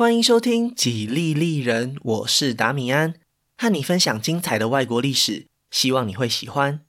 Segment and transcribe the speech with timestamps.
[0.00, 3.16] 欢迎收听《几利利人》，我是达米安，
[3.58, 6.80] 和你分享精彩的外国历史，希望你会喜欢。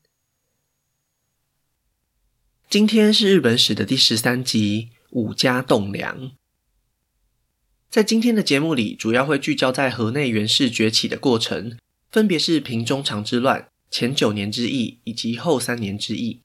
[2.70, 6.32] 今天是日本史的第十三集，武家栋梁。
[7.90, 11.78] 在今天的节目里，主要会聚焦在河内源氏崛起的过程，
[12.10, 16.40] 分别是平中长之乱、前九年之役以及后三年之役。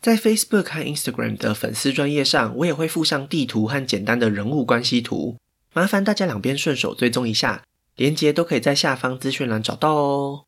[0.00, 5.36] 在 Facebook 和 Instagram 的粉丝专页上，我也会附上地图和简单的人物关系图。
[5.76, 7.62] 麻烦大家两边顺手追踪一下，
[7.96, 10.46] 连接都可以在下方资讯栏找到哦。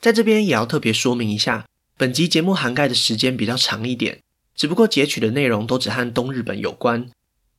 [0.00, 1.66] 在这边也要特别说明一下，
[1.96, 4.22] 本集节目涵盖的时间比较长一点，
[4.54, 7.10] 只不过截取的内容都只和东日本有关。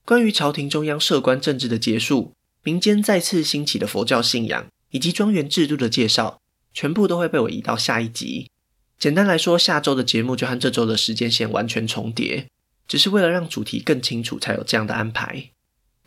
[0.05, 2.31] 关于朝廷中央摄关政治的结束、
[2.63, 6.39] 民间再次兴起的佛教信仰以及庄园制度的介绍，
[6.73, 8.49] 全部都会被我移到下一集。
[8.97, 12.47] 简单来说，下周的节目就和这周的时间线完全重叠，
[12.87, 15.51] 只是为了让主题更清楚，才有这样的安排。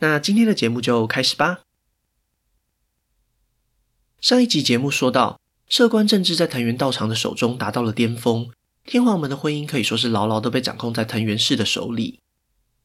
[0.03, 1.61] 那今天的节目就开始吧。
[4.19, 8.51] 上一集节目说到，摄关政治在藤原道长的手中达到了巅峰，
[8.85, 12.21] 天皇们的婚姻可以说是牢牢的被掌控在藤原氏的手里。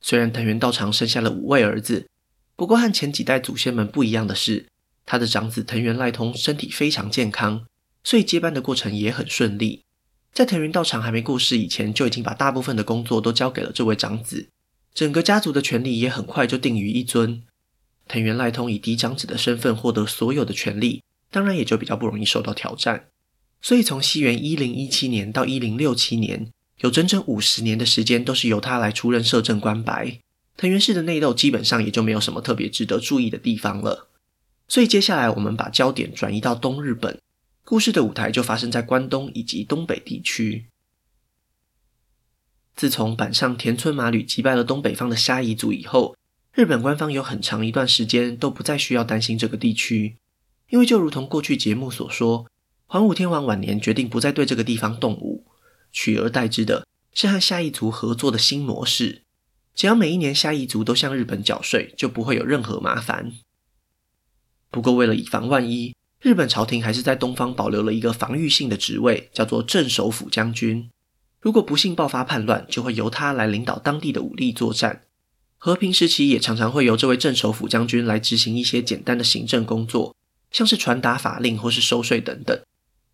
[0.01, 2.09] 虽然藤原道长生下了五位儿子，
[2.57, 4.67] 不过和前几代祖先们不一样的是，
[5.05, 7.65] 他的长子藤原赖通身体非常健康，
[8.03, 9.85] 所以接班的过程也很顺利。
[10.33, 14.49] 在藤原道长还没过世以前，就已经把大部分的工作都交给了这位长子。
[14.95, 17.43] 整个家族的权力也很快就定于一尊。
[18.07, 23.07] 藤原赖通以嫡长子的身份获得所有的权力，当然也就比较不容易受到挑战。
[23.61, 30.19] 所以从西元一零一七年到一零六七年，有整整五十年的时间都是由他来出任摄政官白。
[30.55, 34.07] 藤原氏的内斗基本上也就没有什么特别值得注意的地方了。
[34.69, 37.19] 所以接下来我们把焦点转移到东日本，
[37.65, 40.67] 故事的舞台就发生在关东以及东北地区。
[42.75, 46.15] 自从板上田村麻吕击败了东北方的虾夷族以后，
[46.53, 50.17] 日本官方有很长一段时间都不再需要担心这个地区，
[50.69, 52.45] 因为就如同过去节目所说，
[52.85, 55.45] 桓武天皇晚年决定不再对这个地方动武，
[55.91, 59.21] 取而代之的是和虾夷族合作的新模式，
[59.73, 63.31] 只要每一年虾夷族都向日本缴税，就不会有任何麻烦。
[64.69, 70.89] 不过为了以防万一，日本朝廷还是在东方保留了一个防御性的职位，叫做镇守府将军。
[71.45, 75.03] 如果不幸爆发叛乱，就会由他来领导当地的武力作战。
[75.59, 80.15] 和平时期也常常会由这位镇守府将军来执行一些简单的行政工作，
[80.49, 82.59] 像是传达法令或是收税等等。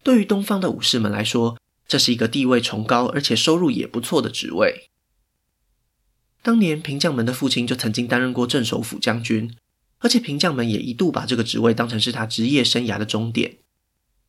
[0.01, 1.57] 对于东方的武士们来说，
[1.89, 4.87] 这是一个地位崇高而且收入也不错的职位。
[6.41, 9.53] 当年平将门的父亲就曾经担任过镇守府将军，
[9.99, 13.57] 而且平将门也一度把这个职位当成是他职业生涯的终点。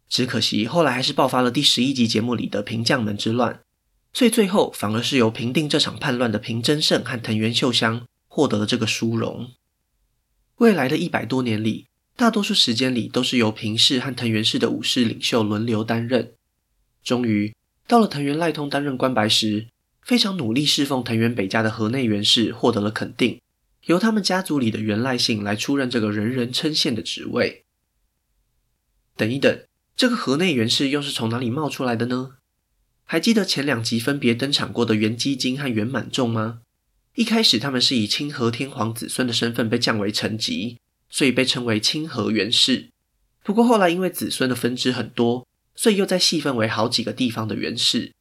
[0.09, 3.61] 只可惜后来还是爆发了第十一集节目里的平将门之乱。
[4.13, 9.51] 所以最后反而是由平定这场叛乱的平真胜和藤原秀香获得了这个殊荣。
[10.57, 16.35] 未来的一百多年里，大多数时间里都是由平氏和藤原氏的武士领袖轮流担任。
[17.03, 17.55] 终于
[17.87, 19.69] 到了藤原赖通担任关白时，
[20.03, 23.41] 非常努力侍奉藤原北家的河内源氏获得了肯定，
[23.87, 27.65] 由他们家族里的源赖姓来出任这个人人称羡的职位。
[29.17, 29.65] 等一等，
[29.97, 32.37] 这个河内源氏又是从哪里冒出来的呢？
[33.13, 36.63] 还记得前两集分别登场过的源基经和源满众吗？
[37.15, 40.79] 一开始他们是以清河天皇子孙的身份被降为臣级，
[41.11, 42.89] 所以被称为清河源氏。
[43.45, 48.15] 不过后来因为子孙的分支很多，所以又再细分为好几个地方的源氏。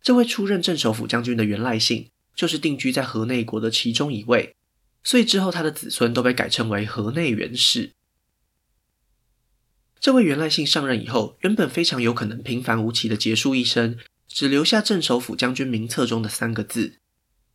[0.00, 4.56] 这位出任镇守府将军的源赖姓，就是定居在河内国的其中一位，
[5.04, 7.92] 所以之后他的子孙都被改称为河内源氏。
[10.00, 13.98] 这位源赖姓上任以后，原本非常有可能平凡无奇的结束一生。
[14.34, 16.98] 只留下镇守府将军名册中的三个字。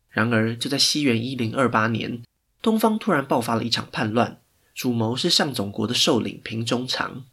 [0.08, 2.22] 然而，就在西元一零二八年，
[2.62, 4.40] 东方突然爆发了一场叛乱，
[4.74, 7.24] 主谋是上总国的首领平中长，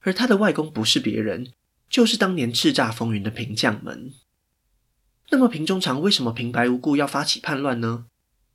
[0.00, 1.52] 而他的外公不是别人，
[1.90, 4.12] 就是当年叱咤风云的平将门。
[5.30, 8.06] 那么，平中长为什么平白无故要发起叛乱呢？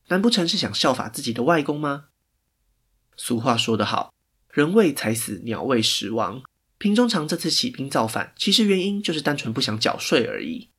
[0.08, 2.06] 难不成是想效法自己的外公吗？
[3.16, 4.12] 俗话说得好，
[4.50, 6.42] 人为财死，鸟为食亡。
[6.82, 10.72] 平中常这次起兵造反，其实原因就是单纯不想缴税而已。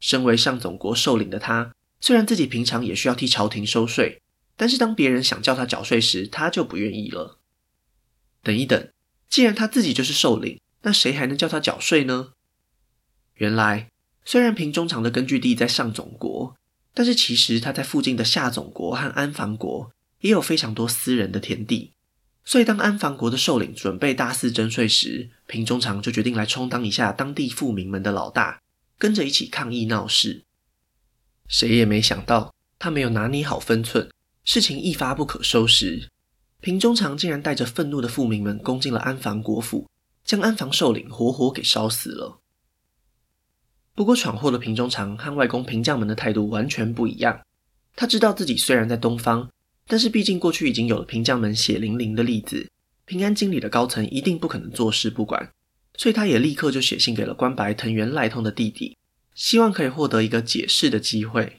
[0.00, 4.20] 身为上总国首领的他，虽然自己平常也需要替朝廷收税，
[4.56, 7.38] 但是当别人想叫他缴税时，他就不愿意了。
[8.42, 8.90] 等一等，
[9.28, 12.32] 既然他自己就是首领，那谁还能叫他缴税呢？
[13.34, 13.88] 原来，
[14.24, 16.56] 虽然平中常的根据地在上总国，
[16.92, 19.92] 但是其实他在附近的下总国和安房国
[20.22, 21.92] 也有非常多私人的田地。
[22.44, 28.60] 所以，当安房国的首领准备大肆征税时，平中常就决定来充当一下当地富民们的老大，
[28.98, 30.44] 跟着一起抗议闹事。
[31.46, 34.10] 谁也没想到，他没有拿捏好分寸，
[34.44, 36.08] 事情一发不可收拾，
[36.60, 39.88] 平中常竟然带着愤怒的富民们攻进了安防国府，
[40.24, 42.40] 将安防首领活活给烧死了。
[43.94, 47.40] 不过，闯祸的平中常和外公平将门的态度完全不一样。
[47.94, 49.50] 他知道自己虽然在东方，
[49.90, 52.70] 但是毕竟过去已经有了平将门血淋淋的例子，
[53.06, 55.50] 平安京里的高层一定不可能坐视不管，
[55.96, 58.96] 所以他也立刻就写信给了关白藤原赖通的弟弟，
[59.34, 61.56] 希望可以获得一个解释的机会。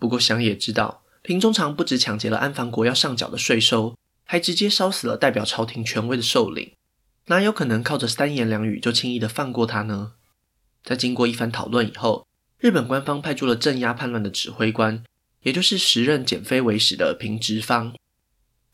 [0.00, 6.72] 不过想也知道，平中常不止抢劫了安防国要上缴的税收，还直接烧死了代表朝廷权威的首领，
[7.26, 10.14] 哪有可能靠着三言两语就轻易的放过他呢？
[10.82, 12.26] 在经过一番讨论以后，
[12.58, 15.04] 日本官方派出了镇压叛乱的指挥官，
[15.44, 17.94] 也就是时任检非违使的平直方。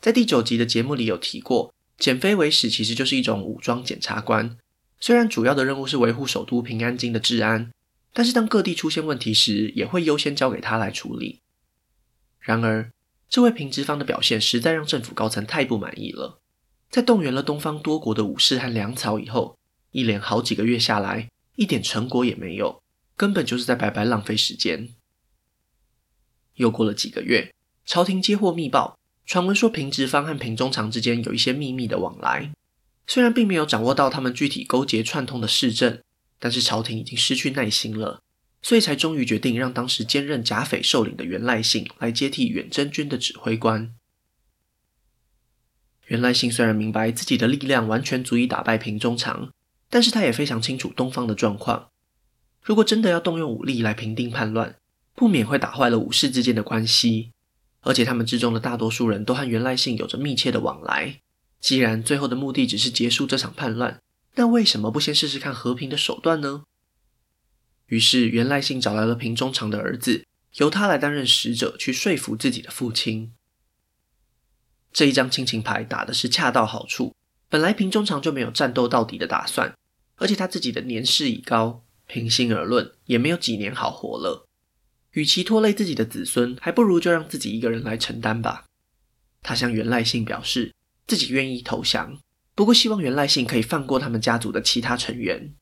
[0.01, 4.57] 在第九集的节目里有提过，检非违使其实就是一种武装检察官。
[4.99, 7.71] 虽然主要的任务是维护首都平安京的治安，
[8.13, 11.41] 但是当各地出现问题时，也会优先交给他来处理。
[12.39, 12.91] 然而，
[13.29, 16.41] 这位平直方的表现实在让政府高层太不满意了。
[16.91, 19.57] 在动员了东方多国的武士和粮草以后，
[19.93, 22.83] 一连好几个月下来，一点成果也没有，
[23.17, 24.89] 根本就是在白白浪费时间。
[26.61, 27.55] 又过了几个月，
[27.87, 32.53] 朝廷接获密报，传闻说平直方和平中常之间有一些秘密的往来。
[33.07, 36.03] 虽然并没有掌握到他们具体勾结串通的事证，
[36.39, 38.23] 但是朝廷已经失去耐心了，
[38.61, 43.95] 所以才终于决定让当时兼任甲斐首领的源赖信来接替远征军的指挥官。
[46.09, 49.51] 源赖信虽然明白自己的力量完全足以打败平中常，
[49.89, 51.89] 但是他也非常清楚东方的状况。
[52.63, 54.77] 如果真的要动用武力来平定叛乱，
[55.21, 57.33] 不免会打坏了武士之间的关系，
[57.83, 61.21] 而且他们之中的大多数人都和源赖信有着密切的往来。
[61.61, 64.01] 既然最后的目的只是结束这场叛乱，
[64.37, 66.63] 那为什么不先试试看和平的手段呢？
[67.89, 70.25] 于是源赖信找来了平中常的儿子，
[70.55, 73.35] 由他来担任使者，去说服自己的父亲。
[74.91, 77.15] 这一张亲情牌打的是恰到好处。
[77.51, 79.75] 本来平中常就没有战斗到底的打算，
[80.17, 84.47] 而且他自己的年事已高，平心而论，也没有几年好活了。
[85.13, 88.65] 与其拖累自己的子孙，还不如就让自己一个人来承担吧。
[89.43, 90.73] 他向源赖信表示。
[91.07, 92.21] 自己愿意投降，
[92.55, 95.53] 不过希望源赖信可以放过他们家族的其他成员。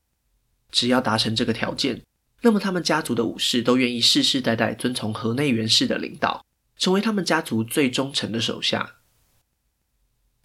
[0.69, 2.03] 只要达成这个条件，
[2.43, 6.45] 那么他们家族的武士都愿意世世代代遵从河内源氏的领导，
[6.77, 8.97] 成为他们家族最忠诚的手下。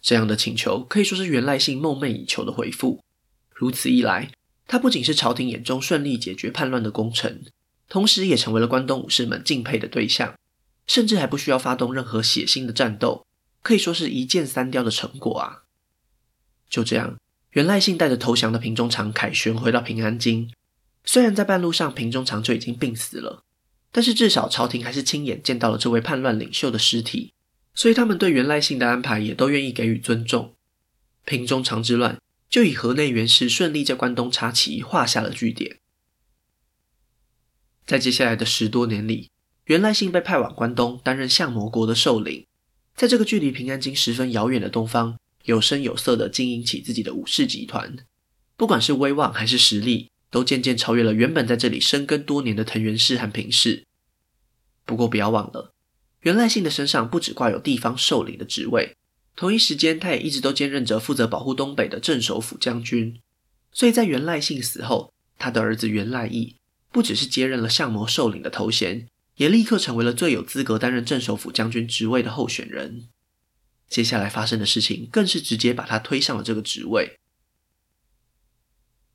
[0.01, 3.03] 这样的请求可以说是源赖信梦寐以求的回复。
[3.53, 4.31] 如此一来，
[4.65, 7.45] 他不仅是朝廷眼中顺利解决叛乱的功臣，
[7.87, 10.35] 同时也成为了关东武士们敬佩的对象，
[10.87, 13.25] 甚至还不需要发动任何血腥的战斗。
[13.61, 15.63] 可以说是一箭三雕的成果啊！
[16.69, 17.17] 就这样，
[17.51, 20.51] 源赖信带着投降的平中常凯旋回到平安京。
[21.03, 23.43] 虽然在半路上平中常就已经病死了，
[23.91, 27.33] 但是至少朝廷还是亲眼见到了这位叛乱领袖的尸体，
[27.73, 30.53] 所以他们对源赖信的安排也都愿意给予尊重。
[31.23, 35.79] 平中常之乱就以河内源氏顺利在关东插旗画下了句点。
[37.85, 39.29] 在接下来的十多年里，
[39.65, 42.45] 源赖信被派往关东担任相模国的首领。
[42.95, 47.95] 在这个距离平安京十分遥远的东方，有声有色地经营起自己的武士集团，
[48.55, 53.85] 不管是威望还是实力，都渐渐超越了原本在这里生根多年的藤原氏和平氏。
[54.85, 55.73] 不过不要忘了，
[56.21, 58.95] 源赖信的身上不只挂有地方首领的职位，
[59.35, 63.19] 同一时间他也一直都兼任着负责保护东北的镇守府将军。
[63.71, 66.55] 所以在源赖信死后，他的儿子源赖义
[66.95, 69.09] 不只是接任了相模首领的头衔。
[69.35, 73.09] 也立刻成为了最有资格担任镇守府将军职位的候选人。
[73.89, 77.17] 接下来发生的事情更是直接把他推上了这个职位。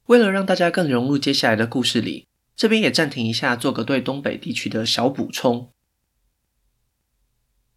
[0.08, 5.72] 为了让大家更融入接下来的故事里，这边也暂停一下，做个对东北地区的小补充。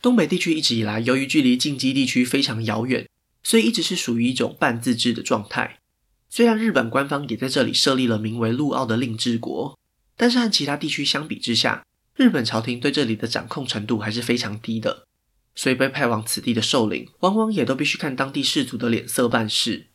[0.02, 3.08] 东北地区一直以来，由于距离近畿地区非常遥远，
[3.42, 5.80] 所以一直是属于一种半自治的状态。
[6.28, 9.80] 虽然日本官方也在这里设立了名为陆奥的令制国，
[10.24, 15.06] 但是和其他地区相比之下，日本朝廷对这里的掌控程度还是非常低的，
[15.54, 19.88] 所以被派往此地的首领，往往也都必须看当地士族的脸色办事。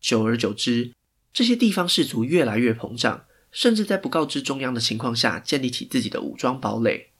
[0.00, 0.92] 久而久之，
[1.32, 7.12] 这些地方士族越来越膨胀，甚至在不告知中央的情况下，建立起自己的武装堡垒。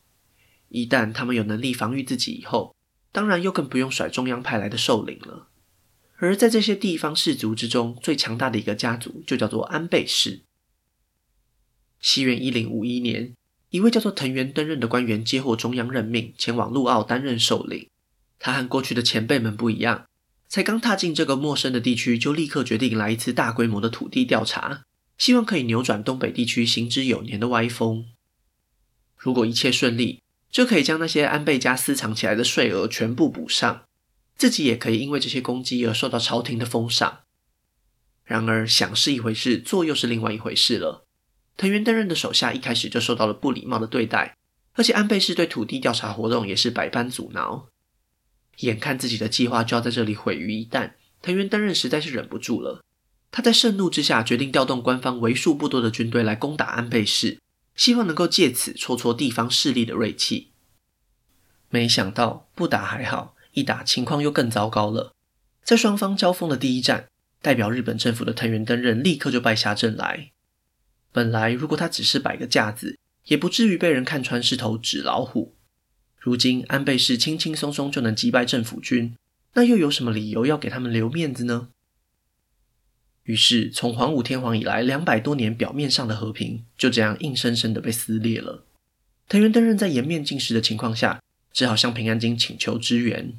[0.71, 2.75] 一旦他们有能力防御自己以后，
[3.13, 5.47] 当然又更不用甩中央派来的首领了。
[6.17, 10.41] 而在这些地方士族之中，最强大的一个家族就叫做安倍氏。
[12.01, 13.35] 西元一零五一年。
[13.71, 17.89] 一位叫做藤原登任的官员接获中央任命，前往陆奥担任首领。
[18.39, 20.07] 他和过去的前辈们不一样，
[20.49, 24.85] 才刚踏进这个陌生的地区，就立刻决定来一次大规模的土地调查，
[25.19, 28.07] 希望可以扭转东北地区行之有年的歪风。
[29.19, 33.83] 如果一切顺利，就可以将那些安倍家私藏起来的税额全部补上，
[34.37, 37.21] 自己也可以因为这些功绩而受到朝廷的封赏。
[38.25, 41.08] 然而，想是一回事，做又是另外一回事了。
[41.59, 44.37] 藤原登任的手下一开始就受到了不礼貌的对待，
[44.75, 47.67] 而且安倍氏对土地调查活动也是百般阻挠。
[48.61, 52.85] 眼看自己的计划就要在这里毁于一旦，藤原登任实在是忍不住了。
[53.33, 57.41] 他在盛怒之下，决定调动官方为数不多的军队来攻打安倍氏，
[57.75, 60.53] 希望能够借此挫挫地方势力的锐气。
[61.71, 65.13] 没想到不打还好，一打情况又更糟糕了。
[65.65, 67.09] 在双方交锋的第一战，
[67.43, 70.31] 代表日本政府的藤原登任立刻就败下阵来。
[71.13, 75.55] 本来，如果他只是摆个架子，也不至于被人看穿是头纸老虎。
[76.19, 79.15] 如今安倍氏轻轻松松就能击败政府军，
[79.55, 81.69] 那又有什么理由要给他们留面子呢？
[83.25, 88.65] 于是，从桓武天皇以来两百多年表面上的和平，就这样硬生生的被撕裂了。
[89.29, 91.23] 藤原登任在颜面尽失的情况下，
[91.53, 93.35] 只好向平安京请求支援。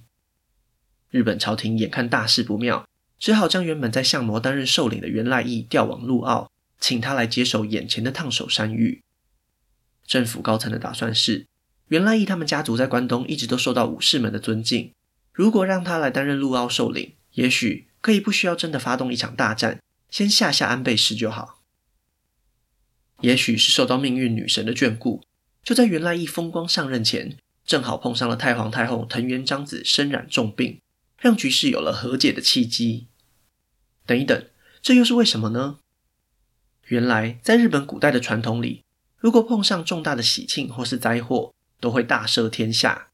[1.10, 6.52] 日本朝廷眼看大事不妙，只好将原本在相模担任首领的源赖义调往陆奥。
[6.80, 9.02] 请他来接手眼前的烫手山芋。
[10.06, 11.46] 政府高层的打算是，
[11.90, 14.94] 原赖义他们家族在关东一直都受到武士们的尊敬，
[15.34, 21.62] 如果让他来担任陆奥首领，也许可以不需要真的发动一场大战，先吓吓安倍氏就好。
[23.22, 25.24] 也许是受到命运女神的眷顾，
[25.64, 30.80] 就在原赖义风光上任前，正好碰上了太皇太后藤原彰子身染重病，
[31.20, 33.08] 让局势有了和解的契机。
[34.06, 34.48] 等一等，
[34.82, 35.80] 这又是为什么呢？
[36.90, 38.84] 原来，在日本古代的传统里，
[39.20, 43.10] 如果碰上重大的喜庆或是灾祸，都会大赦天下，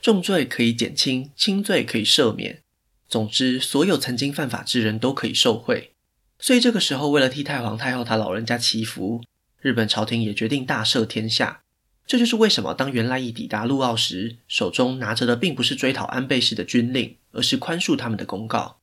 [0.00, 2.62] 重罪可以减轻，轻罪可以赦免。
[3.06, 5.92] 总之，所有曾经犯法之人都可以受贿。
[6.38, 9.22] 所以这个时候，为了替太皇太后他老人家祈福，
[9.60, 11.60] 日本朝廷也决定大赦天下。
[12.06, 18.77] 这就是为什么当源赖义抵达陆奥时，手中拿着的并不是追讨安倍氏的军令，而是宽恕他们的公告。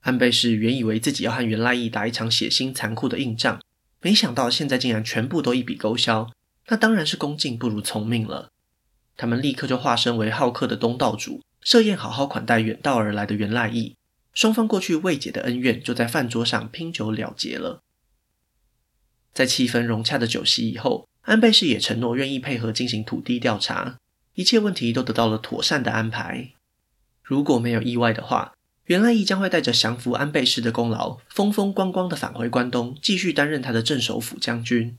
[0.00, 3.60] 安倍氏原以为自己要和源赖义打一场血腥残酷的硬仗，
[4.00, 6.30] 没想到现在竟然全部都一笔勾销，
[6.68, 8.50] 那当然是恭敬不如从命了。
[9.16, 13.96] 他们立刻就化身为好客的东道主，设宴好好款待远道而来的源赖义，
[14.32, 17.82] 双方过去未解的恩怨就在饭桌上拼酒了结了。
[19.34, 23.98] 在气氛融洽的酒席以后，安倍氏也承诺愿意配合进行土地调查，
[24.34, 26.52] 一切问题都得到了妥善的安排。
[27.22, 28.54] 如果没有意外的话，
[28.88, 34.96] 原赖义将会带着降服安倍氏的功劳，风风光光的返回关东，继续担任他的镇守府将军。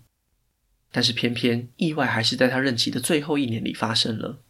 [0.91, 4.41] 但是偏偏意外还是在他任期的最后一年里发生了。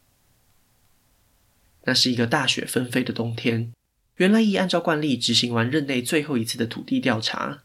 [1.85, 3.71] 那是一个大雪纷飞的冬天，
[4.17, 7.63] 原赖义按照惯例执行完任内最后一次的土地调查，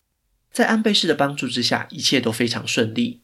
[0.53, 3.23] 在安倍氏的帮助之下，一切都非常顺利。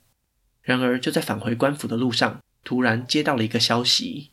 [0.62, 4.30] 然而就在返回官府的路上，突然接到了一个消息：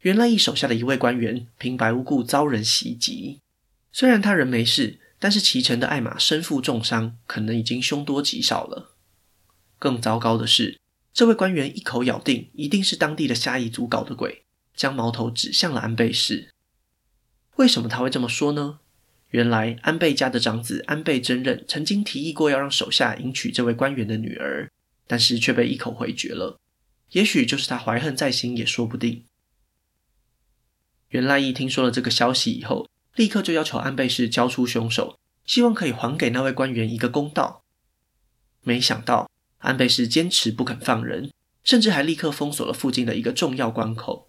[0.00, 3.38] 原赖义手下的一位官员平白无故遭人袭击。
[3.92, 8.96] 虽然他人没事，但是骑乘的爱马身负重伤，可能已经凶多吉少了。
[9.78, 10.78] 更糟糕的是，
[11.12, 14.44] 这位官员一口咬定一定是当地的虾夷族搞的鬼，
[14.74, 16.50] 将矛头指向了安倍氏。
[17.56, 18.80] 为什么他会这么说呢？
[19.30, 24.70] 原来安倍家的长子安倍贞任曾经提议过要让手下迎娶这位官员的女儿，
[25.06, 26.58] 但是却被一口回绝了。
[27.12, 29.24] 也许就是他怀恨在心也说不定。
[31.08, 37.62] 原赖一听说了这个消息以后，立刻就要求安倍氏交出凶手，希望可以还给那位官员一个公道。
[38.62, 39.28] 没想到
[39.58, 41.30] 安倍氏坚持不肯放人，
[41.62, 44.28] 甚至还立刻封锁了附近的一个重要关口。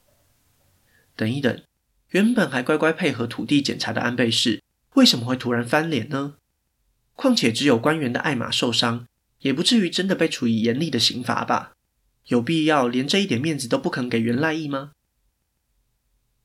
[1.15, 1.61] 等一等，
[2.09, 4.61] 原本还乖乖配合土地检查的安倍氏，
[4.95, 6.35] 为什么会突然翻脸呢？
[7.15, 9.05] 况且只有官员的爱马受伤，
[9.39, 11.73] 也不至于真的被处以严厉的刑罚吧？
[12.27, 14.93] 有必要连这一点面子都不肯给源赖义吗？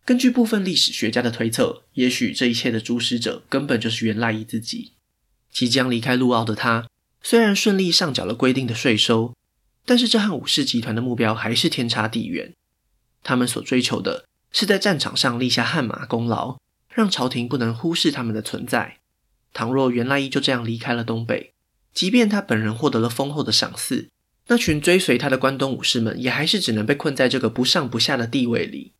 [0.08, 4.94] 根据部分历史学家的推测，也许这一切的主使者根本就是源赖义自己。
[5.52, 6.88] 即将离开陆奥的他，
[7.22, 9.34] 虽然顺利上缴了规定的税收，
[9.84, 12.54] 但是这和武士集团的目标还是天差地远。
[13.22, 16.56] 他们所追求的是在战场上立下汗马功劳，
[16.88, 19.00] 让朝廷不能忽视他们的存在。
[19.52, 21.52] 倘若源赖义就这样离开了东北，
[21.92, 24.08] 即便他本人获得了丰厚的赏赐，
[24.46, 28.94] 那群追随他的关东武士们也还是只能被困在这个不上不下的地位里。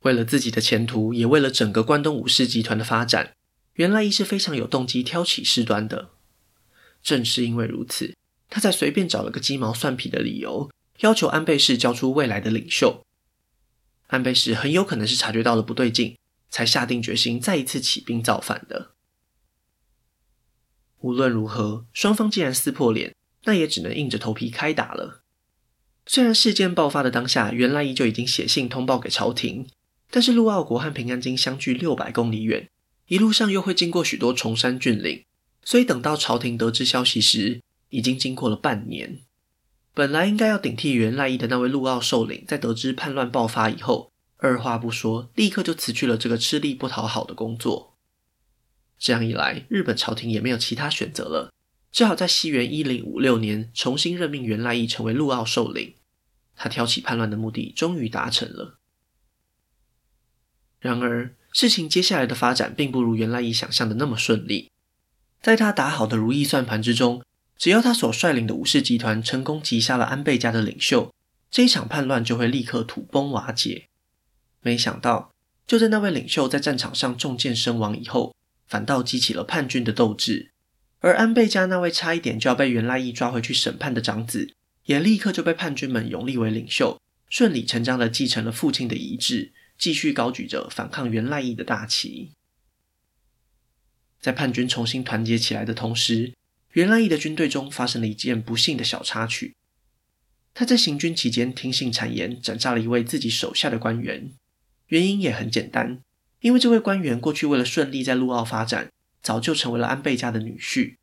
[0.00, 3.34] 为了自己的前途，也为了整个关东武士集团的发展，
[3.74, 6.10] 源赖一是非常有动机挑起事端的。
[7.02, 8.14] 正是因为如此，
[8.48, 13.04] 他才随便找了个鸡毛蒜皮的理由，要求安倍氏交出未来的领袖。
[14.08, 16.16] 安倍氏很有可能是察觉到了不对劲，
[16.50, 18.90] 才下定决心再一次起兵造反的。
[20.98, 23.14] 无论如何，双方既然撕破脸，
[23.44, 25.22] 那也只能硬着头皮开打了。
[26.06, 29.68] 虽然事件爆发的当下，源赖义就已经写信通报给朝廷，
[30.10, 32.68] 但是陆奥国和平安京相距六百公里远，
[33.06, 35.24] 一路上又会经过许多崇山峻岭，
[35.62, 39.20] 所以等到朝廷得知消息时，已经经过了半年。
[39.94, 47.96] 本来应该要顶替源赖义的那位陆奥首领，在得知叛乱爆发以后，二话不说，立刻就辞去了这个吃力不讨好的工作。
[48.98, 51.52] 这样一来，日本朝廷也没有其他选择了，
[51.92, 55.94] 只好在西元一零五六年重新任命源赖义成为陆奥首领。
[56.56, 58.79] 他挑起叛乱的目的终于达成了。
[60.80, 64.70] 然而，事情接下来的发展并不如原赖义想象的那么顺利。
[65.40, 67.22] 在他打好的如意算盘之中，
[67.56, 71.14] 只要他所率领的武士集团成功击杀了安倍家的领袖，
[71.50, 73.88] 这一场叛乱就会立刻土崩瓦解。
[74.62, 75.32] 没想到，
[75.66, 78.34] 就在那位领袖在战场上中箭身亡以后，
[78.66, 80.50] 反倒激起了叛军的斗志，
[81.00, 84.54] 而安倍家那位差一点就要被原赖义抓回去审判的长子。
[84.86, 92.32] 也立刻就被叛军们拥立为领袖，顺理成章地继承了父亲的遗志，继续高举着反抗源赖义的大旗。
[94.20, 96.34] 在叛军重新团结起来的同时，
[96.74, 99.56] 源赖义的军队中发生了一件不幸的小插曲。
[100.52, 104.30] 他在行军期间听信谗言，斩杀了一位自己手下的官员。
[104.88, 106.02] 原因也很简单，
[106.40, 108.90] 因为这位官员过去为了顺利在陆奥发展，
[109.22, 110.96] 早就成为了安倍家的女婿。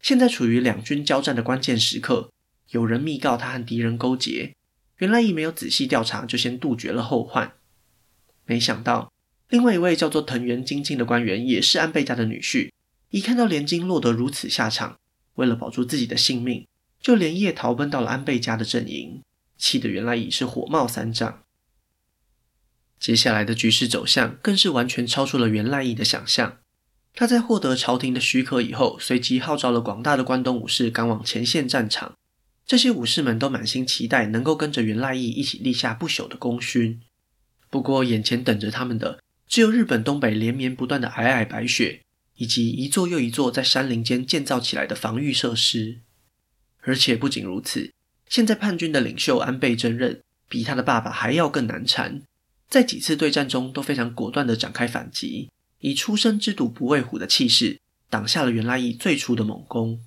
[0.00, 2.32] 现在处于两军交战的关键时刻。
[2.70, 4.56] 有人密告他和敌人勾结，
[4.98, 7.52] 源赖义没有仔细调查，就先杜绝了后患。
[8.46, 9.12] 没想到，
[9.48, 12.70] 另外一位叫做藤原晶清的官员也是安倍家的女婿，
[13.10, 14.98] 一看到连经落得如此下场，
[15.34, 16.66] 为了保住自己的性命，
[17.00, 19.22] 就连夜逃奔到了安倍家的阵营，
[19.56, 21.42] 气得原来已是火冒三丈。
[22.98, 26.58] 接下来的局势走向更是完全超出了原赖义的想象。
[27.12, 32.16] 他在获得朝廷的许可以后，随即号召了广大的关东武士赶往前线战场。
[32.66, 37.00] 这些武士们都满心期待能够跟着原赖义一起立下不朽的功勋。
[37.74, 42.02] 不过，眼前等着他们的只有日本东北连绵不断的皑皑白雪，
[42.36, 45.98] 以及一座又一座在山林间建造起来的防御设施。
[46.82, 47.92] 而且不仅如此，
[48.28, 52.22] 现在叛军的领袖安倍贞任比他的爸爸还要更难缠，
[52.68, 60.00] 在几次对战中都非常果断地展开反击，以初生之犊不畏虎的气势挡下了原来义最初的猛攻。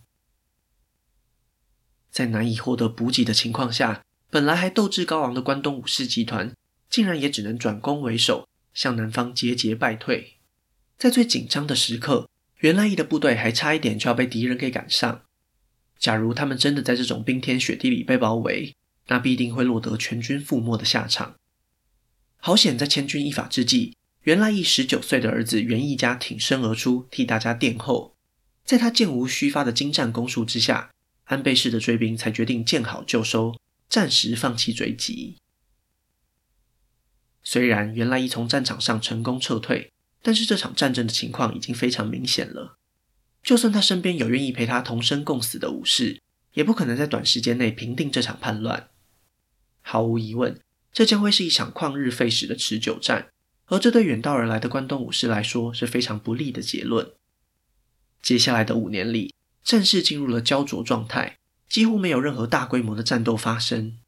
[2.10, 6.54] 在难以获得补给的情况下，本来还斗志高昂的关东武士集团，
[6.90, 10.36] 竟然也只能转攻为守，向南方节节败退。
[10.98, 15.24] 在最紧张的时刻，袁赖义的部队还差一点就要被敌人给赶上。
[16.00, 18.76] 假如他们真的在这种冰天雪地里被包围，
[19.08, 21.36] 那必定会落得全军覆没的下场。
[22.40, 28.16] 好险，在千钧一发之际，袁赖义十九岁的儿子袁义家挺身而出，替大家殿后。
[28.64, 30.92] 在他箭无虚发的精湛攻术之下，
[31.26, 33.56] 安倍氏的追兵才决定见好就收，
[33.90, 35.38] 暂时放弃追击。
[37.50, 42.78] 虽然源赖义从战场上成功撤退，但是这场战争的情况已经非常明显了。
[43.42, 46.22] 就算他身边有愿意陪他同生共死的武士，
[46.56, 48.90] 也不可能在短时间内平定这场叛乱。
[49.82, 50.60] 毫无疑问，
[50.92, 53.30] 这将会是一场旷日费时的持久战，
[53.68, 57.14] 而这对远道而来的关东武士来说是非常不利的结论。
[58.22, 59.34] 接下来的五年里，
[59.64, 61.38] 战事进入了胶着状态，
[61.70, 64.00] 几乎没有任何大规模的战斗发生。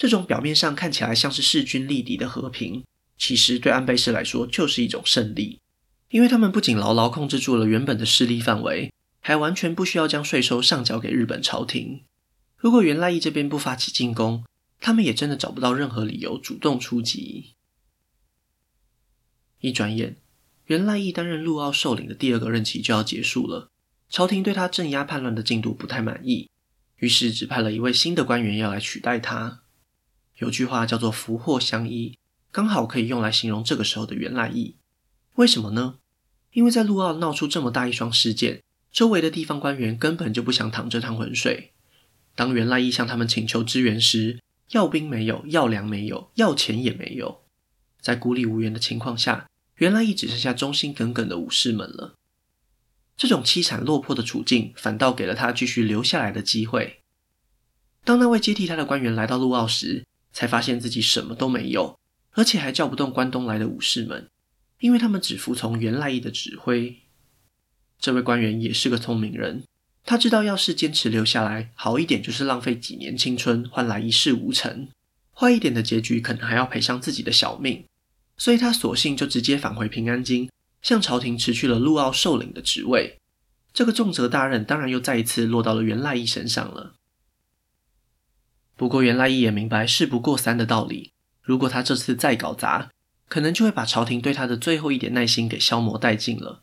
[0.00, 2.82] 这种表面上看起来像是势均力敌的和平，
[3.18, 5.58] 其实对安倍氏来说就是一种胜利，
[6.08, 12.04] 因为他们不仅牢牢控制住了原本的势力范围，还完全不需要将税收上缴给日本朝廷。
[12.56, 14.42] 如果源赖义这边不发起进攻，
[14.80, 17.52] 他们也真的找不到任何理由主动出击。
[19.60, 20.16] 一转眼，
[20.68, 23.68] 源赖义担任陆奥首领的第二个任期就要结束了。
[24.08, 26.48] 朝廷对他镇压叛乱的进度不太满意，
[26.96, 29.60] 于是指派了一位新的官员要来取代他。
[30.40, 32.18] 有句话叫做“福祸相依”，
[32.50, 34.76] 刚好可以用来形容这个时候的源赖义。
[35.34, 35.96] 为什么呢？
[36.52, 41.72] 因为在陆奥闹出这么大一桩事件，周围的地方官员根本就不想淌这趟浑水。
[42.34, 47.42] 当源赖义向他们请求支援时，要兵没有，要粮没有，要钱也没有。
[48.00, 52.14] 在孤立无援的情况下，源赖义只剩下忠心耿耿的武士们了。
[53.14, 57.02] 这种凄惨落魄的处境，反倒给了他继续留下来的机会。
[58.02, 61.98] 当那位接替他的官员来到陆奥时，才发现自己什么都没有，
[62.32, 64.28] 而且还叫不动关东来的武士们，
[64.80, 66.96] 因为他们只服从源赖义的指挥。
[67.98, 69.64] 这位官员也是个聪明人，
[70.04, 74.88] 他知道要是坚持留下来，好一点就是浪费几年青春，换来一事无成；
[75.34, 77.84] 坏一点的结局，可能还要赔上自己的小命。
[78.38, 80.48] 所以他索性就直接返回平安京。
[80.82, 83.18] 向朝廷辞去了陆奥首领的职位，
[83.74, 86.94] 这个重责大任当然又再一次落到了源赖义身上了。
[88.80, 91.12] 不过袁来义也明白事不过三的道理，
[91.42, 92.88] 如果他这次再搞砸，
[93.28, 96.62] 可能就会把朝廷对他的最后一点耐心给消磨殆尽了。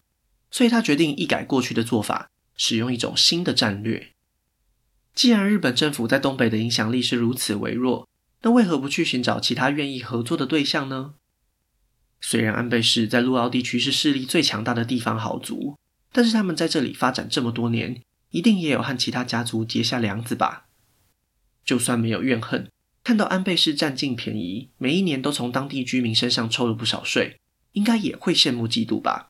[0.50, 4.14] 所以他决定一改过去的做法，使用一种新的战略。
[5.14, 8.10] 既然日本政府在东北的影响力是如此微弱，
[8.42, 11.14] 那为何不去寻找其他愿意合作的对象呢？
[12.20, 15.78] 虽然安倍氏在陆奥地区是势力最强大的地方豪族，
[16.12, 18.02] 但是他们在这里发展这么多年，
[18.32, 20.64] 一定也有和其他家族结下梁子吧？
[21.68, 22.72] 就算没有怨恨，
[23.04, 27.42] 看到安倍氏占尽便宜，每一年都从当地居民身上抽了不少税，
[27.74, 29.28] 应该也会羡慕嫉妒吧？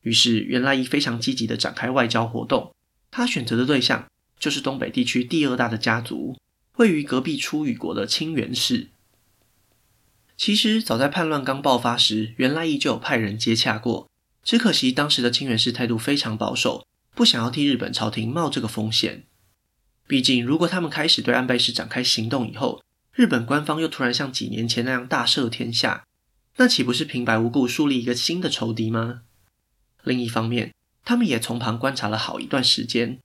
[0.00, 2.74] 于是源赖义非常积极地展开外交活动，
[3.10, 6.38] 他选择的对象就是东北地区第二大的家族，
[6.76, 8.88] 位于隔壁出羽国的清源氏。
[10.38, 14.08] 其实早在叛乱刚爆发时，源赖义就有派人接洽过，
[14.42, 19.24] 只可惜当时的清源氏态度非常保守，不想要替日本朝廷冒这个风险。
[20.08, 26.04] 毕竟，如果他们开始对安倍氏展开行动以后，日本官方又突然像几年前那样大赦天下，
[26.56, 29.20] 那岂不是平白无故树立一个新的仇敌吗？
[30.02, 30.72] 另一方面，
[31.04, 33.18] 他们也从旁观察了好一段时间。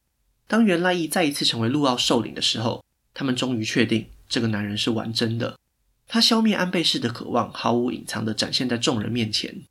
[0.45, 5.57] 当源赖义再一次成为陆奥首领的时候，他们终于确定这个男人是玩真的。
[6.05, 9.63] 他消灭安倍氏的渴望毫无隐藏地展现在众人面前。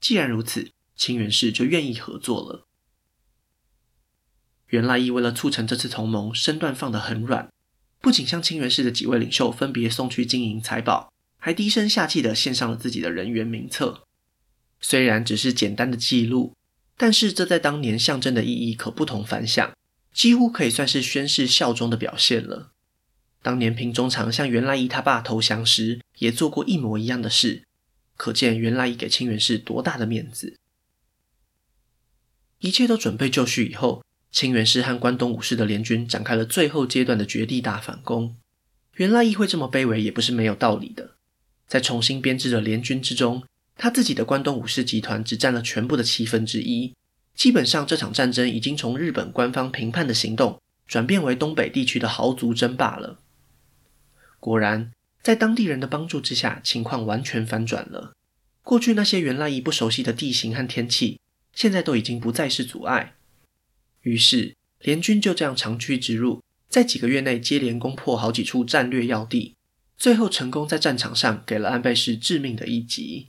[0.00, 2.65] 既然如此，清源氏就愿意合作了。
[4.68, 7.48] 袁赖义为了促成这次同盟，身段放得很软，
[8.00, 14.04] 不仅向清源氏的几位领袖分别送去金银财宝，还低声下气地献上了自己的人员名册。
[14.80, 16.54] 虽然只是简单的记录，
[16.96, 19.72] 但是这在当年象征的意义可不同凡响，
[20.12, 22.72] 几乎可以算是宣誓效忠的表现了。
[23.42, 27.62] 当年平忠常向袁赖义他爸投降时，也做过一模一样的事，
[28.16, 30.58] 可见袁赖义给清源氏多大的面子。
[32.58, 34.02] 一切都准备就绪以后，
[34.36, 38.36] 清源氏和关东武士的联军展开了最后阶段的绝地大反攻。
[38.96, 41.12] 源赖义会这么卑微，也不是没有道理的。
[41.66, 43.44] 在重新编制的联军之中，
[43.78, 46.92] 他自己的关东武士集团只占了全部的七分之一。
[47.34, 53.18] 基本上，这场战争已经从日本官方评判的行动，转变为东北地区的豪族争霸了。
[54.38, 58.12] 果然，在当地人的帮助之下，情况完全反转了。
[58.62, 61.18] 过去那些原赖义不熟悉的地形和天气，
[61.54, 63.15] 现在都已经不再是阻碍。
[64.06, 69.56] 于是，联军就这样长驱直入，在几个月内接连攻破好几处战略要地，
[69.96, 73.26] 最后成功在战场上给了安倍氏致命的一击。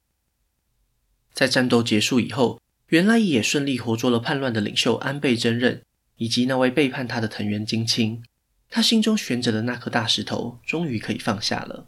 [1.34, 5.82] 在战斗结束以后，源赖义也顺利活捉了叛乱的领袖安倍贞任，
[6.18, 8.24] 以及那位背叛他的藤原京清。
[8.70, 11.88] 他心中悬着的那颗大石头，终于可以放下了。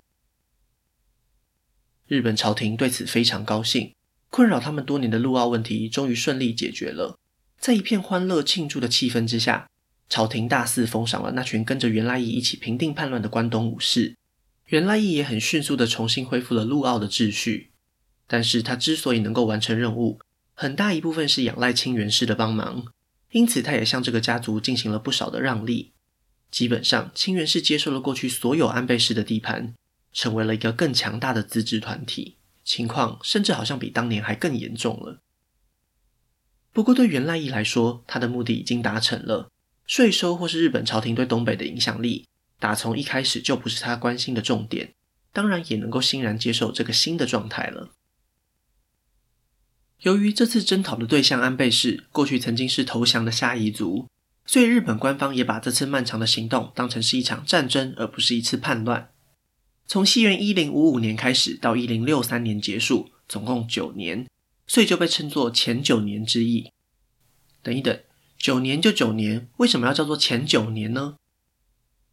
[2.07, 3.93] 日本朝廷对此非常高兴，
[4.31, 7.19] 困扰他们多年的陆奥问题终于顺利解决了。
[7.59, 9.67] 在一片欢乐庆祝的气氛之下，
[10.07, 14.15] 朝廷大肆封赏了那群跟着源赖义一起平定叛乱的关东武士。
[14.67, 17.71] 源赖义也很迅速地重新恢复了陆奥的秩序。
[18.25, 20.19] 但是他之所以能够完成任务，
[20.53, 22.85] 很大一部分是仰赖清源氏的帮忙，
[23.31, 25.91] 因此他也向这个家族进行了不少的让利。
[26.51, 29.73] 基本上，清源氏接受了过去所有安倍氏的地盘，
[30.13, 32.37] 成为了一个更强大的自治团体。
[32.63, 35.19] 情况甚至好像比当年还更严重了。
[36.71, 39.49] 不过，对源赖义来说，他的目的已经达成了。
[39.85, 42.27] 税收或是日本朝廷对东北的影响力，
[42.59, 44.93] 打从一开始就不是他关心的重点。
[45.33, 47.89] 当然，也能够欣然接受这个新的状态了。
[50.01, 54.07] 由于这次征讨的对象安倍氏过去曾经是投降的虾夷族。
[54.45, 59.11] 所以，日本官方也把这次漫长的行动当成是一场战争，而不是一次叛乱。
[59.85, 64.27] 从西元一零五五年开始到一零六三年结束，总共九年，
[64.69, 66.71] 所以就被称作前九年之役。
[67.63, 67.99] 等一等，
[68.37, 71.15] 九年就九年，为什么要叫做前九年呢？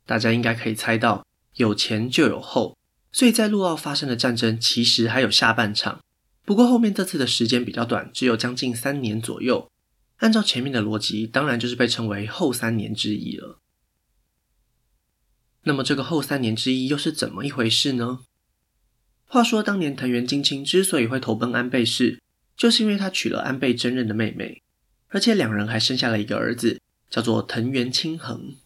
[0.07, 2.79] 大家应该可以猜到，有前就有后，
[3.13, 6.01] 所以在陆奥发生的战争其实还有下半场。
[6.47, 9.71] 不过后面这次的时间比较短，只有将近三年左右。
[10.17, 13.59] 按照前面的逻辑，当然就是被称为后三年之役了。
[15.65, 18.21] 那么这个后三年之役又是怎么一回事呢？
[19.27, 22.23] 话说当年藤原金清之所以会投奔安倍氏，
[22.57, 24.63] 就是因为他娶了安倍真任的妹妹，
[25.09, 28.57] 而且两人还生下了一个儿子，叫做藤原清衡。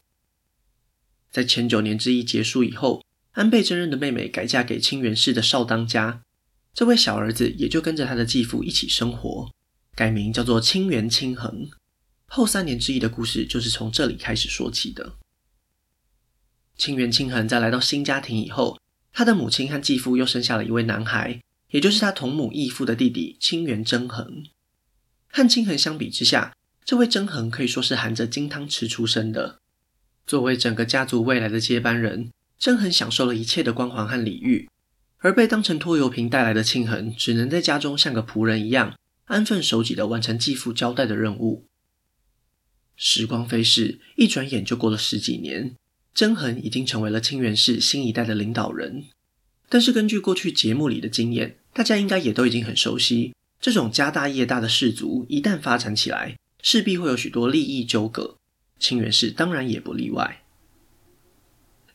[1.31, 6.23] 在前九年之役结束以后，安倍真任的妹妹改嫁给清源氏的少当家，
[6.73, 9.51] 这位小儿子也就跟着他的继父一起生活。
[9.95, 11.69] 改名叫做清源清衡，
[12.27, 15.15] 后三年之役的故事就是从这里开始说起的。
[16.77, 18.81] 清源清衡在来到新家庭以后，
[19.13, 24.45] 他的母亲和继父又生下了一位男孩，也就是他同母异父的弟弟清源真恒。
[25.29, 26.55] 和亲恒相比之下，
[26.85, 29.59] 这位真恒可以说是含着金汤匙出生的。
[30.27, 34.69] 作为整个家族未来的接班人，真恒享受了一切的光环和礼遇，
[35.19, 41.67] 而被当成拖油瓶带来的庆恒，只能在家中像个仆人一样，安分守己地完成继父交代的任务。
[42.97, 45.75] 时光飞逝，一转眼就过了十几年，
[46.13, 49.05] 真恒已经成为了清源氏新一代的领导人。
[49.69, 58.37] 但是根据过去节目里的经验，大家应该也都已经很熟悉，这种家大业大的氏族一旦发展起来，势必会有许多利益纠葛。
[58.79, 60.43] 清源氏当然也不例外。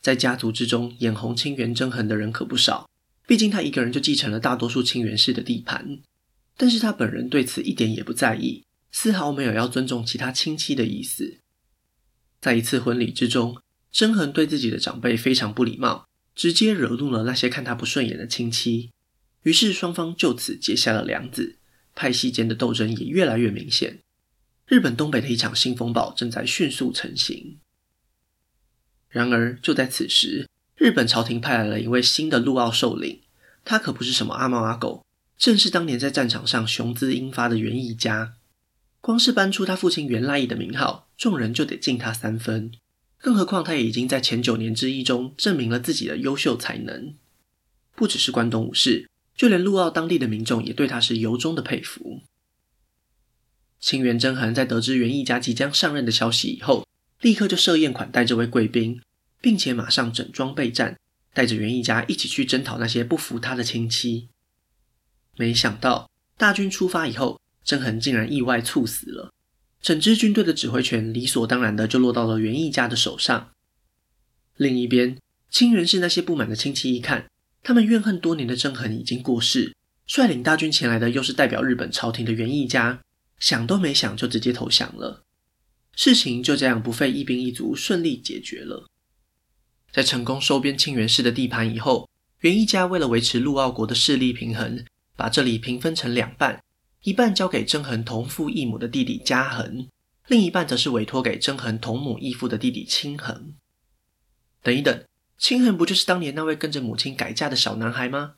[0.01, 2.89] 在家族之中，眼红清源真恒的人可不少，
[3.25, 5.99] 毕竟他一个人就继承了大多数清源氏的地盘。
[6.55, 8.63] 但是他本人对此一点也不在意。
[8.91, 11.39] 丝毫没有要尊重其他亲戚的意思。
[12.39, 13.57] 在一次婚礼之中，
[13.91, 18.91] 真恒对自己的长辈非常不礼貌，直接惹怒了那些看他不顺眼的亲戚。
[19.45, 21.57] 于是双方就此结下了梁子，
[21.93, 23.99] 派系间的斗争也越来越明显。
[24.65, 27.59] 日本东北的一场新风暴正在迅速成型。
[29.07, 33.21] 然而就在此时，日本朝廷派来了一位新的陆奥首领，
[33.63, 35.05] 他可不是什么阿猫阿狗，
[35.37, 38.33] 正是当年在战场上雄姿英发的源义家。
[38.99, 42.71] 光是搬出他父亲源赖义的名号，众人就得敬他三分。
[43.19, 47.13] 更何况他也已经在前九年之役中证明了自己的优秀才能。
[47.95, 52.21] 不只是关东武士，就连陆奥当地的民众也对他是由衷的佩服。
[53.79, 56.87] 清源真恒在得知源义家即将上任的消息以后，
[57.21, 59.01] 立刻就设宴款待这位贵宾，
[59.41, 60.97] 并且马上整装备战，
[61.33, 64.29] 带着源义家一起去征讨那些不服他的亲戚。
[65.37, 69.31] 没想到大军出发以后，真恒竟然意外猝死了，
[69.81, 73.51] 整支军队的指挥权理所当然的就落到了源义家的手上。
[74.55, 75.17] 另一边，
[75.49, 77.29] 清源氏那些不满的亲戚一看，
[77.65, 79.75] 他们怨恨多年的真恒已经过世，
[80.05, 83.01] 率领大军前来的又是代表日本朝廷的源义家，
[83.39, 85.23] 想都没想就直接投降了。
[85.95, 88.87] 事情就这样不费一兵一卒顺利解决了。
[89.91, 92.07] 在成功收编清源氏的地盘以后，
[92.41, 96.63] 源义家为了维持陆奥国的势力平衡，把这里平分成两半。
[97.01, 99.87] 一半交给真恒同父异母的弟弟嘉恒，
[100.27, 103.55] 另一半则是委托给真恒同母异父的弟弟亲恒。
[104.61, 105.03] 等一等，
[105.37, 108.35] 亲恒不就是当年那位跟着母亲改嫁的小男孩吗？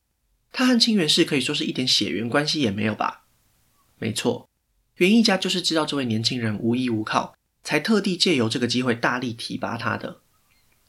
[0.52, 3.26] 他和清源氏可以说是一点血缘关系也没有吧？
[4.00, 4.50] 没错，
[4.96, 10.22] 源义家就是知道这位年轻人无依无靠，才特地借由这个机会大力提拔他的。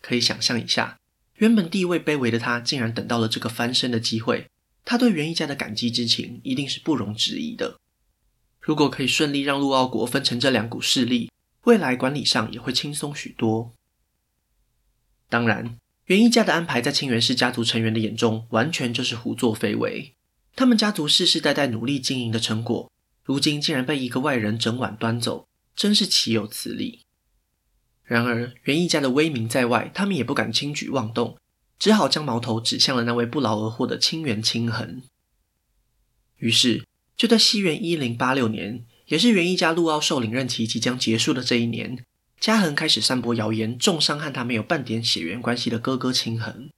[0.00, 0.98] 可以想象一下，
[1.36, 4.46] 原本地位卑微的他，竟然等到了这个翻身的机会。
[4.84, 7.78] 他对源义家的感激之情一定是不容置疑的。
[8.60, 11.30] 如果可以顺利让陆奥国分成这两股势力，
[11.64, 13.72] 未来管理上也会轻松许多。
[15.28, 15.76] 当然，
[16.08, 20.14] 源一家的安排在清源氏家族成员的眼中，完全就是胡作非为。
[20.56, 22.90] 他们家族世世代代努力经营的成果，
[23.22, 27.02] 如今竟然被一个外人整晚端走，真是岂有此理！
[28.04, 31.36] 然而，源一家的威名在外，他们也不敢轻举妄动。
[31.78, 35.02] 只好将矛头指向了那位不劳而获的清源亲恒。
[36.38, 36.84] 于是，
[37.18, 42.02] 就在西元一零八六年，也是源一家陆奥寿领任期即将结束的这一年，
[42.40, 46.70] 嘉恒开始散播谣言，重伤和他没有半点血缘关系的哥哥清恒。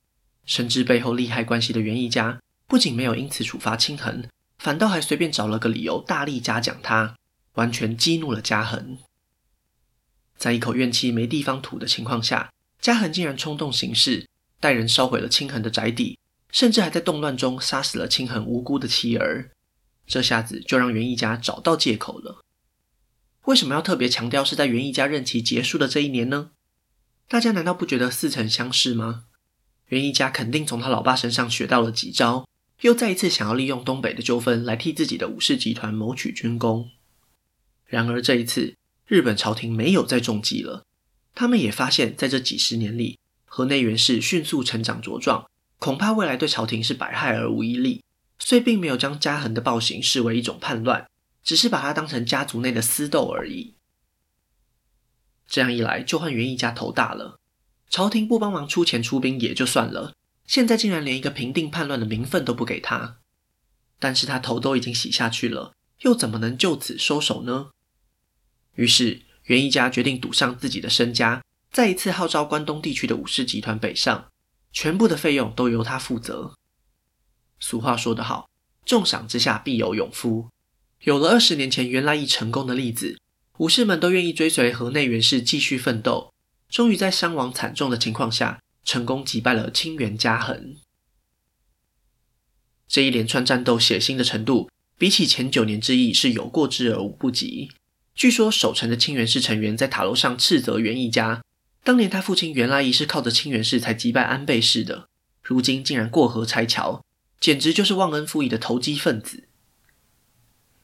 [0.47, 4.25] 深知背后利害关系的源义家，不仅没有因此处罚清恒，
[4.59, 7.17] 反倒还随便找了个理由大力嘉奖他，
[7.55, 8.99] 完全激怒了嘉恒。
[10.39, 14.27] 在一口怨气没地方吐的情况下，嘉恒竟然冲动行事。
[14.59, 16.19] 带人烧毁了清恒的宅邸，
[16.53, 19.51] 甚至还在动乱中杀死了清恒无辜的妻儿。
[20.07, 22.45] 这下子就让源义家找到借口了。
[23.51, 26.53] 为什么要特别强调是在源义家任期结束的这一年呢？
[27.29, 29.25] 大家难道不觉得似曾相识吗？
[29.89, 32.47] 源义家肯定从他老爸身上学到了几招，
[32.83, 36.91] 又再一次想要利用东北的纠纷来替自己的武士集团谋取军功。
[37.87, 38.77] 然而这一次，
[39.09, 40.85] 日本朝廷没有再中计了。
[41.35, 48.05] 他们也发现，在这几十年里，河内源氏迅速成长茁壮，恐怕未来对朝廷是百害而无一利，
[48.39, 51.10] 虽并没有将家恒的暴行视为一种叛乱，
[51.51, 53.75] 只是把它当成家族内的私斗而已。
[55.49, 57.41] 这样一来，就换源义家头大了。
[57.89, 60.15] 朝廷不帮忙出钱出兵也就算了，
[60.47, 63.19] 现在竟然连一个平定叛乱的名分都不给他。
[63.99, 67.71] 但是他头都已经洗下去了，又怎么能就此收手呢？
[68.77, 71.43] 于是源义家决定赌上自己的身家。
[71.73, 74.31] 再一次号召关东地区的武士集团北上，
[74.71, 76.55] 全部的费用都由他负责。
[77.59, 78.49] 俗话说得好，
[78.87, 80.49] 重赏之下必有勇夫。
[81.05, 83.19] 有了二十年前源赖义成功的例子，
[83.57, 86.33] 武士们都愿意追随河内源氏继续奋斗。
[86.69, 90.77] 终于在伤亡惨重的情况下，成功击败了清源家恒。
[92.87, 97.71] 这一连串战斗血腥的程度，比起前九年之役是有过之而无不及。
[98.15, 101.43] 据说守城的清源氏成员在塔楼上斥责源义家。
[101.83, 105.09] 当年他父亲原来一是靠着清源氏才击败安倍氏的，
[105.43, 107.03] 如今竟然过河拆桥，
[107.41, 109.49] 简直就是忘恩负义的投机分子。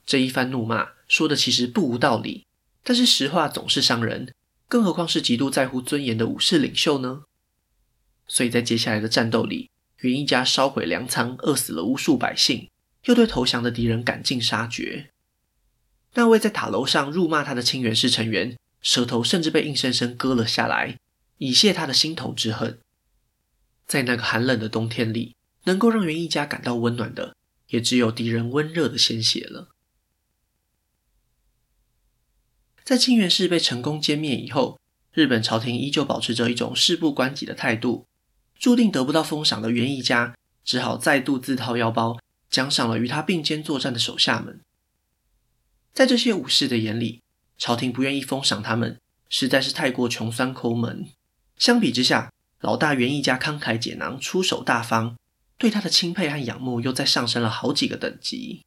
[0.07, 2.47] 这一番怒骂说的其实不无道理，
[2.81, 4.33] 但是实话总是伤人，
[4.69, 7.23] 更何况是极度在乎尊严的武士领袖呢？
[8.25, 12.69] 所以在接下来的战斗里，源一家烧毁粮仓，饿死了无数百姓，
[13.03, 15.09] 又对投降的敌人赶尽杀绝。
[16.13, 20.97] 那位在塔楼上辱骂他的清源氏成员，舌头甚至被硬生生割了下来，
[21.37, 22.79] 以泄他的心头之恨。
[23.85, 27.35] 在那个寒冷的冬天里，能够让源一家感到温暖的，
[27.67, 29.69] 也只有敌人温热的鲜血了。
[32.87, 34.79] 在清源氏被成功歼灭以后，
[35.11, 38.05] 日本朝廷依旧保持着一种事不关己的态度。
[38.57, 42.17] 注定得不到封赏的源义家，只好再度自掏腰包，
[42.49, 44.61] 奖赏了与他并肩作战的手下们。
[45.91, 47.21] 在这些武士的眼里，
[47.57, 48.97] 朝廷不愿意封赏他们，
[49.27, 51.09] 实在是太过穷酸抠门。
[51.57, 55.17] 相比之下，老大源义家慷慨解囊、出手大方，
[55.57, 58.61] 对他的钦佩和仰慕又再上升了好几个等级。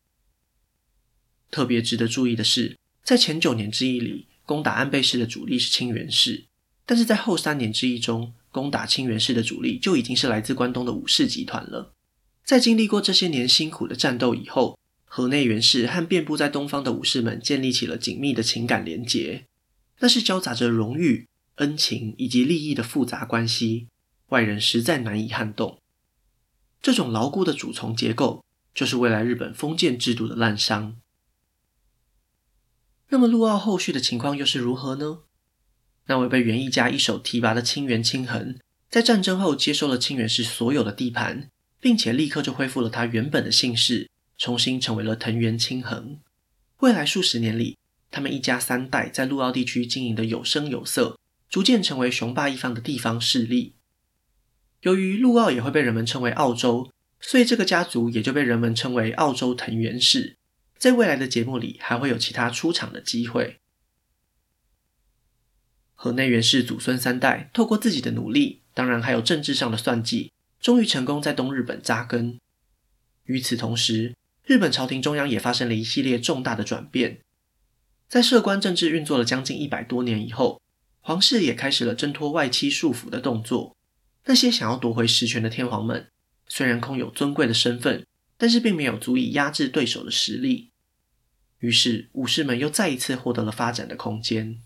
[1.50, 6.44] 特别值得注意的是，在前九年之役里，攻打安倍氏的主力是清源氏，
[6.86, 11.92] 但是在后三年之役中，攻打清源氏的主力就已经是来自关东的武士集团了。
[12.44, 19.44] 在经历过这些年辛苦的战斗以后，河内源氏和遍布在东方的武士们建立起了紧密的情感连结，
[20.00, 23.88] 那是交杂着荣誉、恩情以及利益的复杂关系，
[24.28, 25.78] 外人实在难以撼动。
[26.80, 30.94] 这种牢固的主从结构，就是未来日本封建制度的滥觞。
[33.10, 35.20] 那么陆奥后续的情况又是如何呢？
[36.06, 38.56] 那位被源义家一手提拔的清源清衡，
[38.88, 41.48] 在战争后接收了清源氏所有的地盘，
[41.80, 46.18] 并且立刻就恢复了他原本的姓氏，重新成为了藤原清衡。
[46.78, 47.76] 未来数十年里，
[48.10, 51.18] 他们一家三代在陆奥地区经营的有声有色，
[51.48, 53.74] 逐渐成为雄霸一方的地方势力。
[54.82, 60.36] 由于陆奥也会被人们称为澳洲，所以这个家族也就被人们称为澳洲藤原氏。
[60.80, 63.58] 在未来的节目里，还会有其他出场的机会。
[65.94, 72.40] 河内源氏祖孙三代透过自己的努力，当然还有政治上的算计，终于成功在东日本扎根。
[73.24, 74.14] 与此同时，
[74.46, 77.20] 日本朝廷中央也发生了一系列重大的转变。
[78.08, 80.62] 在摄关政治运作了将近一百多年以后，
[81.02, 83.76] 皇室也开始了挣脱外戚束缚的动作。
[84.24, 86.08] 那些想要夺回实权的天皇们，
[86.48, 88.06] 虽然空有尊贵的身份，
[88.38, 90.69] 但是并没有足以压制对手的实力。
[91.60, 94.58] 于是，武士们又再一次获得了发展的空间。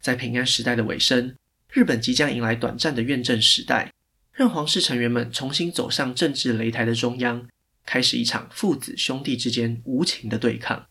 [0.00, 1.36] 在平安时代的尾声，
[1.70, 3.92] 日本即将迎来短暂的院政时代，
[4.32, 7.48] 让皇室成员们重新走上政治擂台的中央，
[7.84, 10.86] 开始一场父子兄弟之间无情的对抗。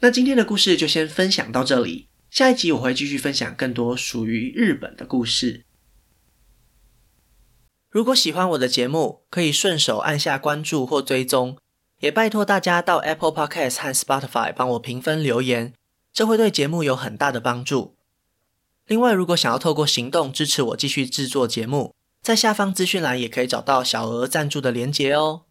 [0.00, 5.64] 那今天的故事就先分享到这里，下一集我会继续分享更多属于日本的故事。
[7.92, 11.58] 如果喜欢我的节目，可以顺手按下关注或追踪，
[12.00, 15.74] 也拜托大家到 Apple Podcast 和 Spotify 帮我评分留言。
[16.10, 17.94] 这会对节目有很大的帮助。
[18.86, 25.42] 另外，如果想要透过行动支持我继续制作节目，在下方资讯栏也可以找到小额赞助的连结哦。